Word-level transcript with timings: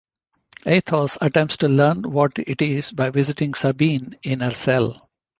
Athos 0.65 1.19
attempts 1.21 1.57
to 1.57 1.67
learn 1.67 2.01
what 2.11 2.31
it 2.39 2.59
is 2.63 2.91
by 2.91 3.11
visiting 3.11 3.53
Sabine 3.53 4.17
in 4.23 4.39
her 4.39 4.55
cell. 4.55 5.07